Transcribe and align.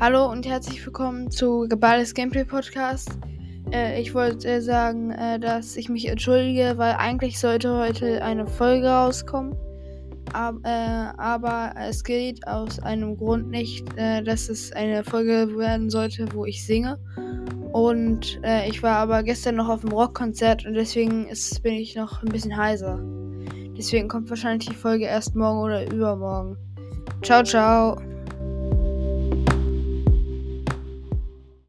Hallo 0.00 0.30
und 0.30 0.46
herzlich 0.46 0.86
willkommen 0.86 1.28
zu 1.28 1.66
Gebales 1.68 2.14
Gameplay 2.14 2.44
Podcast. 2.44 3.18
Äh, 3.72 4.00
ich 4.00 4.14
wollte 4.14 4.46
äh, 4.46 4.60
sagen, 4.60 5.10
äh, 5.10 5.40
dass 5.40 5.76
ich 5.76 5.88
mich 5.88 6.06
entschuldige, 6.06 6.74
weil 6.76 6.92
eigentlich 6.92 7.40
sollte 7.40 7.76
heute 7.76 8.22
eine 8.22 8.46
Folge 8.46 8.86
rauskommen. 8.86 9.56
Ab, 10.32 10.54
äh, 10.62 10.68
aber 10.68 11.72
es 11.76 12.04
geht 12.04 12.46
aus 12.46 12.78
einem 12.78 13.16
Grund 13.16 13.50
nicht, 13.50 13.88
äh, 13.96 14.22
dass 14.22 14.48
es 14.48 14.70
eine 14.70 15.02
Folge 15.02 15.58
werden 15.58 15.90
sollte, 15.90 16.28
wo 16.32 16.44
ich 16.44 16.64
singe. 16.64 16.96
Und 17.72 18.38
äh, 18.44 18.68
ich 18.68 18.84
war 18.84 18.98
aber 18.98 19.24
gestern 19.24 19.56
noch 19.56 19.68
auf 19.68 19.80
dem 19.80 19.90
Rockkonzert 19.90 20.64
und 20.64 20.74
deswegen 20.74 21.26
ist, 21.26 21.60
bin 21.64 21.74
ich 21.74 21.96
noch 21.96 22.22
ein 22.22 22.28
bisschen 22.28 22.56
heiser. 22.56 23.00
Deswegen 23.76 24.06
kommt 24.06 24.30
wahrscheinlich 24.30 24.68
die 24.68 24.76
Folge 24.76 25.06
erst 25.06 25.34
morgen 25.34 25.58
oder 25.58 25.92
übermorgen. 25.92 26.56
Ciao, 27.24 27.42
ciao. 27.42 28.07